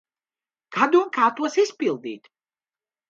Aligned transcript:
Kad 0.77 0.97
un 0.99 1.13
kā 1.17 1.27
tos 1.41 1.59
izpildīt. 1.65 2.31